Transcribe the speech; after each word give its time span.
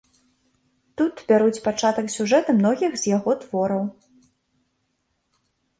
Тут 1.01 1.15
бяруць 1.31 1.61
пачатак 1.67 2.09
сюжэты 2.15 2.51
многіх 2.61 2.91
з 3.03 3.15
яго 3.17 3.39
твораў. 3.45 3.87